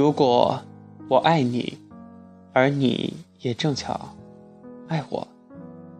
[0.00, 0.58] 如果
[1.10, 1.76] 我爱你，
[2.54, 4.16] 而你也正巧
[4.88, 5.28] 爱我，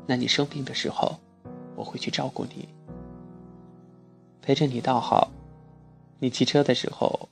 [0.07, 1.19] 那你生病的时候，
[1.77, 2.67] 我会去照顾你，
[4.41, 5.31] 陪着你倒好。
[6.19, 7.29] 你骑车的时候，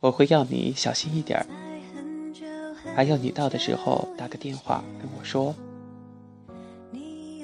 [0.00, 1.46] 我会要你小心一点儿。
[2.94, 5.54] 还有你到的时候打个电话跟我说。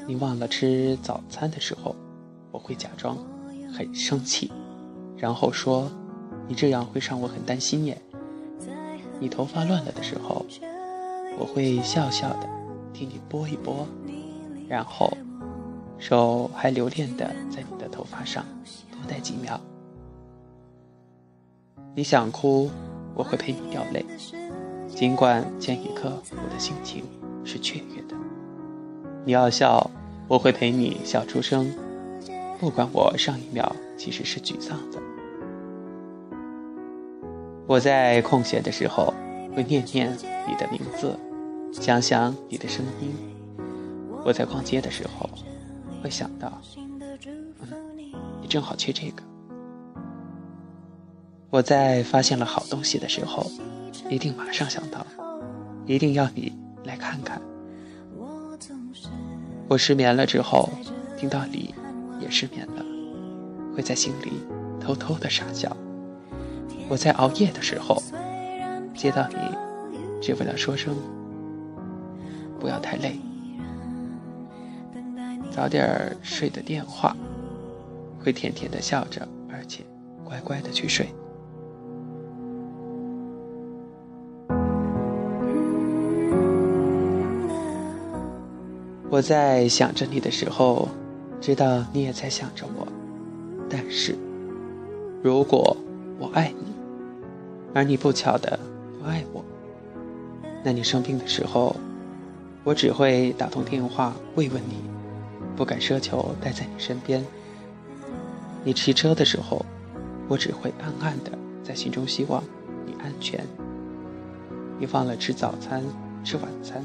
[0.07, 1.97] 你忘了吃早餐的时候，
[2.51, 3.17] 我会假装
[3.73, 4.53] 很生气，
[5.17, 5.91] 然后说
[6.47, 7.97] 你这样会让我很担心耶。
[9.23, 10.45] 你头发乱了的时候，
[11.39, 12.49] 我会笑笑的
[12.93, 13.87] 替你拨一拨，
[14.69, 15.17] 然后
[15.97, 18.45] 手还留恋的在你的头发上
[18.91, 19.61] 多待几秒。
[21.95, 22.69] 你想哭，
[23.15, 24.05] 我会陪你掉泪，
[24.89, 27.05] 尽管前一刻我的心情
[27.45, 28.17] 是雀跃的。
[29.25, 29.89] 你要笑，
[30.27, 31.73] 我会陪你笑出声，
[32.59, 35.01] 不管我上一秒其实是沮丧的。
[37.73, 39.15] 我在空闲的时候
[39.57, 40.13] 会念念
[40.47, 41.19] 你的名字，
[41.73, 43.15] 想想你的声音。
[44.27, 45.27] 我在逛街的时候
[46.03, 47.73] 会想到，嗯，
[48.43, 49.23] 你正好缺这个。
[51.49, 53.51] 我在发现了好东西的时候，
[54.11, 55.07] 一定马上想到，
[55.87, 56.53] 一定要你
[56.85, 57.41] 来看看。
[59.67, 60.69] 我失眠了之后，
[61.17, 61.75] 听到你
[62.21, 62.85] 也失眠了，
[63.75, 64.33] 会在心里
[64.79, 65.75] 偷偷的傻笑。
[66.93, 68.03] 我在熬夜的时候，
[68.95, 69.37] 接到你
[70.21, 70.95] 只为了说声
[72.61, 73.19] 不要太累，
[75.51, 77.17] 早点睡的电话，
[78.23, 79.83] 会甜甜的笑着，而且
[80.23, 81.09] 乖乖的去睡。
[89.09, 90.91] 我在想着你的时候，
[91.41, 92.87] 知道你也在想着我。
[93.71, 94.15] 但是，
[95.23, 95.75] 如果
[96.19, 96.71] 我爱你，
[97.75, 98.59] 而你不巧的
[99.01, 99.45] 不爱我，
[100.63, 101.75] 那你生病的时候，
[102.65, 104.77] 我只会打通电话慰问你，
[105.57, 107.25] 不敢奢求待在你身边。
[108.63, 109.65] 你骑车的时候，
[110.29, 111.33] 我只会暗暗的
[111.65, 112.43] 在心中希望
[112.87, 113.45] 你安全。
[114.79, 115.83] 你忘了吃早餐，
[116.23, 116.85] 吃晚餐。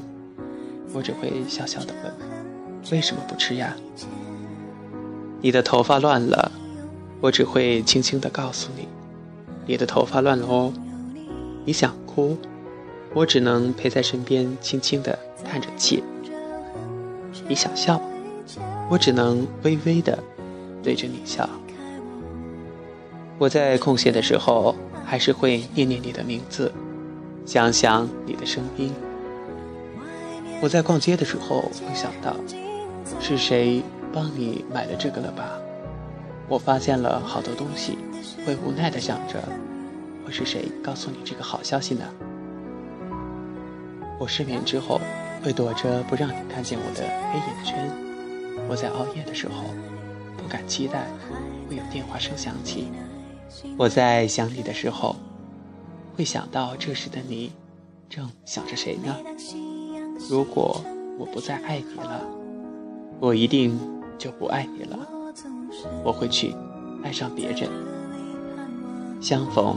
[0.94, 2.12] 我只会笑笑的问
[2.90, 3.76] ：“为什么不吃呀？”
[5.42, 6.50] 你的头发乱了，
[7.20, 8.88] 我只会轻轻的告诉你
[9.66, 10.72] ：“你的头发乱了哦。”
[11.68, 12.34] 你想哭，
[13.12, 16.02] 我只能陪在身边，轻轻的叹着气。
[17.46, 18.00] 你想笑，
[18.88, 20.18] 我只能微微的
[20.82, 21.46] 对着你笑。
[23.36, 24.74] 我在空闲的时候，
[25.04, 26.72] 还是会念念你的名字，
[27.44, 28.90] 想想你的声音。
[30.62, 32.34] 我在逛街的时候会想到，
[33.20, 35.60] 是谁帮你买了这个了吧？
[36.48, 37.98] 我发现了好多东西，
[38.46, 39.42] 会无奈的想着，
[40.28, 42.04] 会是谁告诉你这个好消息呢？
[44.20, 45.00] 我失眠之后
[45.42, 47.00] 会躲着不让你看见我的
[47.32, 47.90] 黑眼圈。
[48.68, 49.64] 我在熬夜的时候
[50.36, 51.06] 不敢期待
[51.66, 52.88] 会有电话声响起。
[53.78, 55.16] 我在想你的时候
[56.14, 57.50] 会想到这时的你
[58.10, 59.16] 正想着谁呢？
[60.28, 60.84] 如果
[61.18, 62.20] 我不再爱你了，
[63.18, 63.80] 我一定
[64.18, 64.98] 就不爱你了。
[66.04, 66.54] 我会去
[67.02, 67.70] 爱上别人。
[69.22, 69.74] 相逢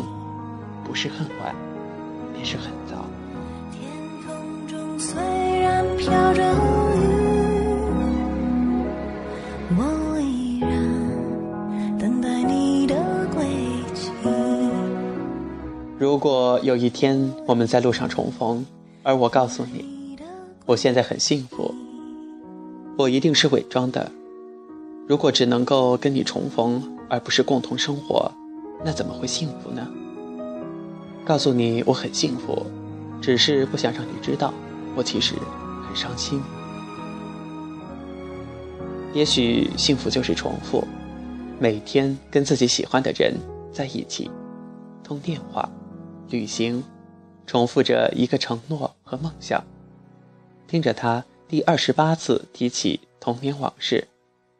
[0.83, 1.55] 不是很晚，
[2.33, 3.05] 便是很早。
[15.97, 18.65] 如果有一天我们在路上重逢，
[19.03, 20.17] 而我告诉你。
[20.65, 21.73] 我现在很幸福，
[22.97, 24.11] 我一定是伪装的。
[25.07, 28.31] 如果只能够跟你重逢，而不是共同生活，
[28.83, 29.87] 那怎么会幸福呢？
[31.25, 32.65] 告诉你我很幸福，
[33.21, 34.53] 只是不想让你知道，
[34.95, 35.35] 我其实
[35.87, 36.41] 很伤心。
[39.13, 40.85] 也许幸福就是重复，
[41.59, 43.35] 每天跟自己喜欢的人
[43.71, 44.31] 在一起，
[45.03, 45.69] 通电话、
[46.29, 46.83] 旅行，
[47.45, 49.63] 重复着一个承诺和梦想。
[50.67, 54.07] 听着他第二十八次提起童年往事，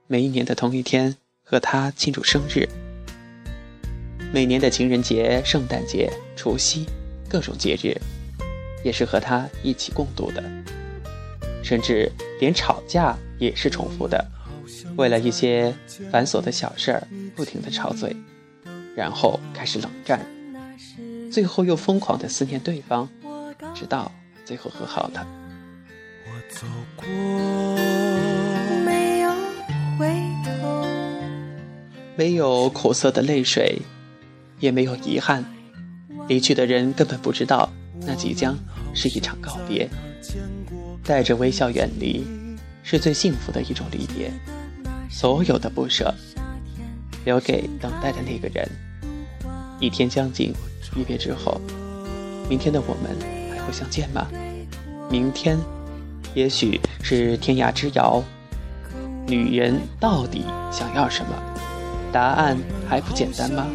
[0.07, 2.67] 每一年的同一天和他庆祝生日，
[4.33, 6.85] 每年的情人节、圣诞节、除夕，
[7.27, 7.99] 各种节日，
[8.81, 10.41] 也是和他一起共度的。
[11.61, 14.25] 甚至连吵架也是重复的，
[14.95, 15.73] 为了一些
[16.09, 17.05] 繁琐的小事儿
[17.35, 18.15] 不停的吵嘴，
[18.95, 20.25] 然后开始冷战，
[21.29, 23.07] 最后又疯狂的思念对方，
[23.75, 24.09] 直到
[24.45, 25.19] 最后和好的。
[26.49, 27.05] 走过，
[28.85, 29.31] 没有
[29.99, 30.09] 回
[30.45, 30.85] 头，
[32.15, 33.81] 没有苦涩的泪水，
[34.61, 35.43] 也没有遗憾，
[36.29, 37.69] 离去的人根本不知道，
[38.05, 38.57] 那即将
[38.93, 39.89] 是一场告别。
[41.03, 42.23] 带着微笑远离，
[42.83, 44.31] 是最幸福的一种离别。
[45.09, 46.13] 所有的不舍，
[47.25, 48.65] 留给等待的那个人。
[49.79, 50.53] 一天将近，
[50.95, 51.59] 一别之后，
[52.47, 53.17] 明天的我们
[53.49, 54.27] 还会相见吗？
[55.09, 55.57] 明天，
[56.35, 58.23] 也许是天涯之遥。
[59.25, 61.35] 女人到底想要什么？
[62.11, 62.57] 答案
[62.87, 63.65] 还不简单吗？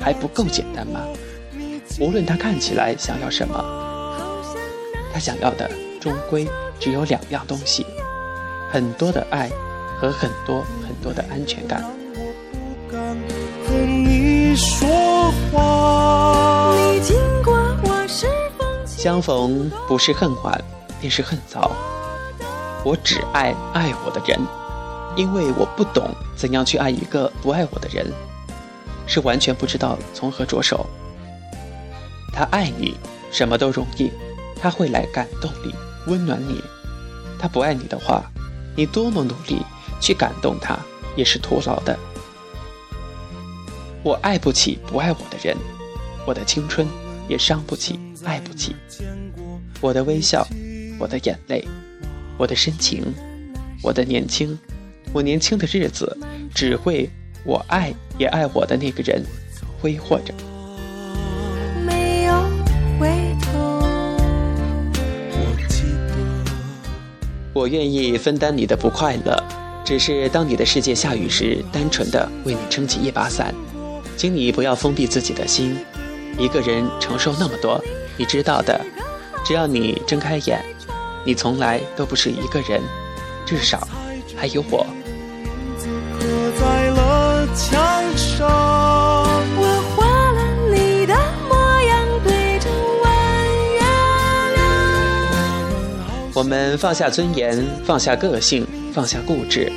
[0.00, 1.00] 还不够简单吗？
[1.98, 3.62] 无论他看起来想要什么，
[5.12, 5.70] 他想要的
[6.00, 6.48] 终归
[6.78, 7.84] 只有两样东西：
[8.70, 9.50] 很多的爱
[10.00, 11.84] 和很多很多的安全感。
[18.86, 20.64] 相逢不是恨晚，
[21.00, 21.70] 便是恨早。
[22.84, 24.40] 我只爱爱我的人。
[25.16, 28.06] 因为我不懂怎样去爱一个不爱我的人，
[29.06, 30.86] 是完全不知道从何着手。
[32.32, 32.96] 他爱你，
[33.32, 34.10] 什么都容易，
[34.56, 35.74] 他会来感动你，
[36.06, 36.62] 温暖你。
[37.38, 38.22] 他不爱你的话，
[38.76, 39.62] 你多么努力
[40.00, 40.78] 去感动他，
[41.16, 41.98] 也是徒劳的。
[44.02, 45.56] 我爱不起不爱我的人，
[46.26, 46.86] 我的青春
[47.28, 48.74] 也伤不起，爱不起。
[49.80, 50.46] 我的微笑，
[50.98, 51.66] 我的眼泪，
[52.38, 53.04] 我的深情，
[53.82, 54.58] 我的年轻。
[55.12, 56.16] 我年轻的日子，
[56.54, 57.10] 只会
[57.44, 59.22] 我爱也爱我的那个人
[59.80, 60.32] 挥霍着。
[67.52, 69.36] 我愿意分担你的不快乐，
[69.84, 73.54] 只是当你的世界下雨时，单纯的为你撑起一把伞。
[74.16, 75.76] 请你不要封闭自己的心，
[76.38, 77.82] 一个人承受那么多，
[78.16, 78.80] 你知道的。
[79.44, 80.62] 只要你睁开眼，
[81.24, 82.80] 你从来都不是一个人，
[83.44, 83.86] 至少
[84.36, 84.86] 还有我。
[87.54, 87.80] 墙
[88.16, 90.40] 上，我画了
[90.74, 91.14] 你的
[91.48, 92.70] 模样，对着
[93.02, 93.10] 弯
[93.74, 93.80] 月
[94.54, 94.60] 亮。
[96.34, 99.70] 我们放下尊严，放下个性，放下固执，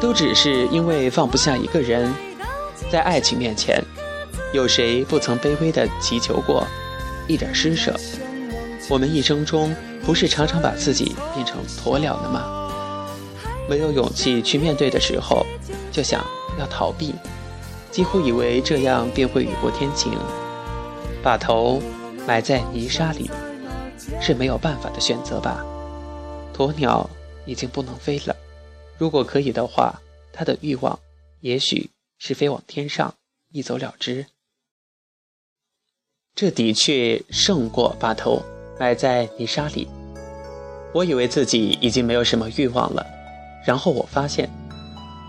[0.00, 2.12] 都只是因为放不下一个人。
[2.90, 3.82] 在爱情面前，
[4.52, 6.66] 有谁不曾卑微的祈求过
[7.26, 7.94] 一点施舍？
[8.88, 9.74] 我们一生中，
[10.04, 12.44] 不是常常把自己变成鸵鸟了吗？
[13.68, 15.46] 没有勇气去面对的时候，
[15.90, 16.22] 就想
[16.58, 17.14] 要逃避，
[17.90, 20.12] 几乎以为这样便会雨过天晴。
[21.22, 21.80] 把头
[22.26, 23.30] 埋在泥沙里，
[24.20, 25.64] 是没有办法的选择吧？
[26.54, 27.08] 鸵鸟
[27.46, 28.36] 已经不能飞了，
[28.98, 30.00] 如果可以的话，
[30.32, 30.98] 它的欲望
[31.40, 33.14] 也许是飞往天上，
[33.52, 34.26] 一走了之。
[36.34, 38.42] 这的确胜过把头
[38.78, 39.88] 埋在泥沙里。
[40.92, 43.04] 我以为自己已经没有什么欲望了。
[43.66, 44.48] 然后我发现，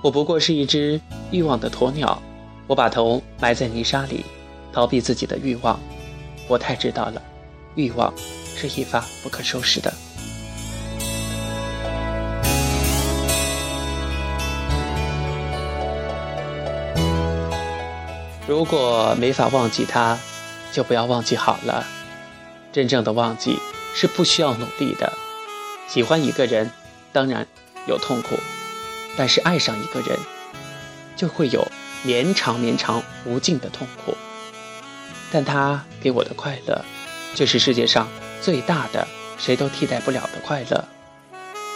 [0.06, 2.22] 我不过是一只欲望的鸵鸟。
[2.68, 4.24] 我把头埋在泥沙里，
[4.72, 5.80] 逃避自己的欲望。
[6.48, 7.19] 我太知道了，
[7.74, 8.13] 欲望
[8.56, 9.92] 是一发不可收拾的。
[18.48, 20.19] 如果没法忘记他，
[20.72, 21.84] 就不要忘记好了。
[22.72, 23.57] 真正的忘记
[23.96, 25.12] 是不需要努力的。
[25.88, 26.69] 喜欢一个人，
[27.12, 27.48] 当然。
[27.88, 28.36] 有痛苦，
[29.17, 30.17] 但是爱上一个人，
[31.15, 31.67] 就会有
[32.03, 34.15] 绵长绵长无尽的痛苦。
[35.31, 36.83] 但他给我的快乐，
[37.33, 38.07] 却是世界上
[38.42, 40.85] 最大的，谁都替代不了的快乐。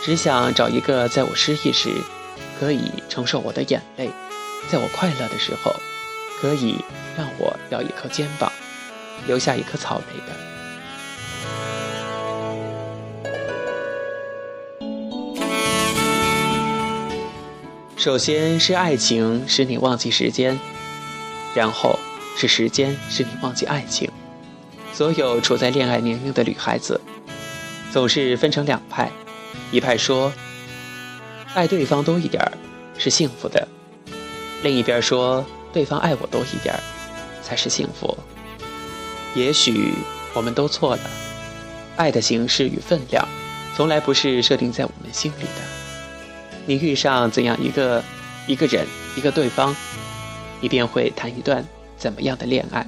[0.03, 1.89] 只想找一个在我失意时，
[2.59, 4.09] 可以承受我的眼泪；
[4.69, 5.75] 在我快乐的时候，
[6.39, 6.83] 可以
[7.17, 8.51] 让我摇一颗肩膀，
[9.27, 10.58] 留下一颗草莓的。
[17.99, 20.57] 首先是爱情使你忘记时间，
[21.53, 21.99] 然后
[22.37, 24.09] 是时间使你忘记爱情。
[24.93, 27.01] 所有处在恋爱年龄的女孩子，
[27.91, 29.11] 总是分成两派：
[29.69, 30.31] 一派说
[31.53, 32.53] 爱对方多一点儿
[32.97, 33.67] 是幸福的，
[34.63, 36.79] 另一边说对方爱我多一点儿
[37.43, 38.17] 才是幸福。
[39.35, 39.91] 也许
[40.33, 41.01] 我们都错了，
[41.97, 43.27] 爱的形式与分量，
[43.75, 45.78] 从来不是设定在我们心里的。
[46.69, 48.03] 你遇上怎样一个
[48.45, 48.85] 一个人
[49.17, 49.75] 一个对方，
[50.61, 51.65] 你便会谈一段
[51.97, 52.85] 怎么样的恋爱。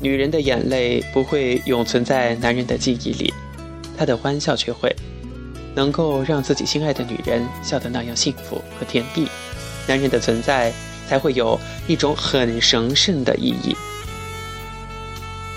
[0.00, 3.34] 女人的眼泪不会永存在男人的记忆里，
[3.98, 4.94] 她的欢笑却会，
[5.74, 9.26] 能够让自己心爱的女人笑得那样幸福和甜蜜。
[9.88, 10.72] 男人的存在。
[11.08, 13.76] 才会有一种很神圣的意义。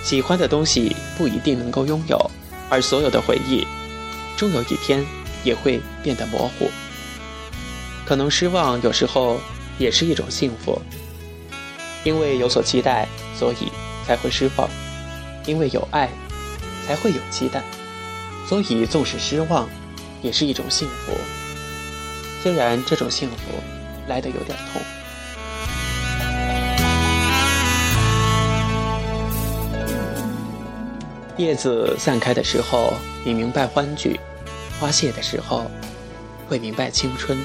[0.03, 2.31] 喜欢的东西不一定能够拥有，
[2.69, 3.67] 而所有的回忆，
[4.37, 5.05] 终有一天
[5.43, 6.69] 也会变得模糊。
[8.05, 9.39] 可能失望有时候
[9.77, 10.81] 也是一种幸福，
[12.03, 13.71] 因为有所期待，所以
[14.07, 14.67] 才会失望；
[15.45, 16.09] 因为有爱，
[16.87, 17.61] 才会有期待，
[18.47, 19.69] 所以纵使失望，
[20.23, 21.13] 也是一种幸福。
[22.41, 23.35] 虽然这种幸福
[24.07, 24.81] 来得有点痛。
[31.39, 32.93] 叶子散开的时候，
[33.23, 34.19] 你明白欢聚；
[34.77, 35.71] 花谢的时候，
[36.49, 37.37] 会明白青春。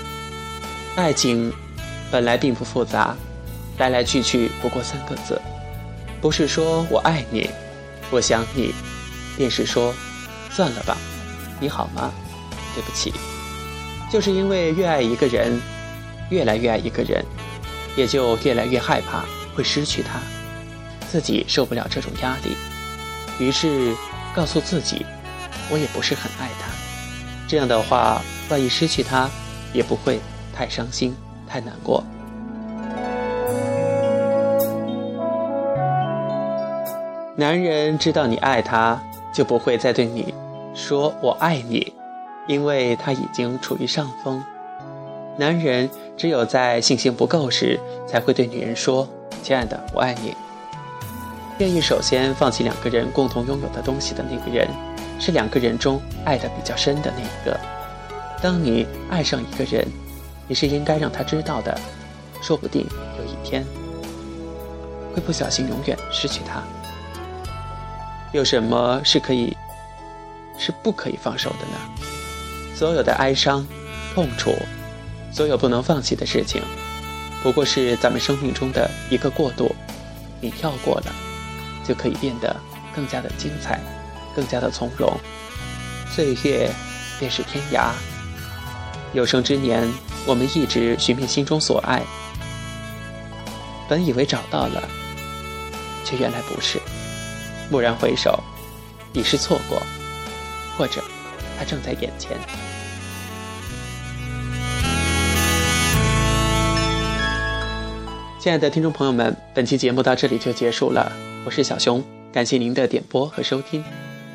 [0.97, 1.53] 爱情
[2.11, 3.17] 本来并不复杂，
[3.79, 5.41] 来来去去不过三个字，
[6.21, 7.49] 不是说我爱你，
[8.11, 8.75] 我想你，
[9.37, 9.95] 便是说
[10.51, 10.97] 算了吧，
[11.61, 12.13] 你好吗？
[12.75, 13.13] 对不起，
[14.11, 15.57] 就是因为越爱一个人，
[16.31, 17.25] 越来越爱一个人，
[17.95, 19.25] 也就越来越害怕
[19.55, 20.19] 会失去他，
[21.13, 22.57] 自己受不了这种压力。
[23.39, 23.95] 于是，
[24.35, 25.05] 告诉自己，
[25.71, 26.71] 我也不是很爱他。
[27.49, 29.29] 这样的话，万一失去他，
[29.73, 30.21] 也不会
[30.55, 31.15] 太伤心、
[31.49, 32.03] 太难过。
[37.37, 40.33] 男人知道你爱他，就不会再对你
[40.73, 41.93] 说“我爱你”，
[42.47, 44.43] 因为他已经处于上风。
[45.37, 49.09] 男人只有在信心不够时，才会对女人说
[49.43, 50.37] ：“亲爱的，我爱你。”
[51.59, 54.69] 愿意首先放弃两个人共同拥有的东西的那个人，
[55.21, 57.59] 是两个人中爱的比较深的那一个。
[58.43, 59.87] 当你爱上一个人，
[60.49, 61.79] 你是应该让他知道的，
[62.43, 62.85] 说不定
[63.19, 63.65] 有一天
[65.15, 66.61] 会不小心永远失去他。
[68.33, 69.57] 有什么是可以，
[70.59, 72.05] 是不可以放手的呢？
[72.75, 73.65] 所有的哀伤、
[74.13, 74.53] 痛楚，
[75.31, 76.61] 所有不能放弃的事情，
[77.45, 79.73] 不过是咱们生命中的一个过渡，
[80.41, 81.15] 你跳过了。
[81.87, 82.57] 就可以变得
[82.95, 83.81] 更加的精彩，
[84.35, 85.13] 更加的从容。
[86.11, 86.71] 岁月
[87.19, 87.91] 便是天涯。
[89.13, 89.89] 有生之年，
[90.27, 92.03] 我们一直寻觅心中所爱，
[93.89, 94.83] 本以为找到了，
[96.05, 96.81] 却原来不是。
[97.71, 98.43] 蓦然回首，
[99.13, 99.81] 已是错过，
[100.77, 101.03] 或者
[101.59, 102.37] 他正在眼前。
[108.39, 111.11] 亲爱的听众朋友们，本期节目到这里就结束了。
[111.47, 113.85] 我是小熊，感谢您的点播和收听，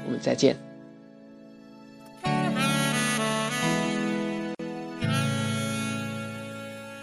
[0.06, 0.69] 我们再见。